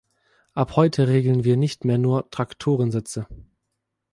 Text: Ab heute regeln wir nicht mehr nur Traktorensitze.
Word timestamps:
Ab 0.55 0.77
heute 0.77 1.07
regeln 1.09 1.43
wir 1.43 1.57
nicht 1.57 1.85
mehr 1.85 1.99
nur 1.99 2.27
Traktorensitze. 2.31 3.27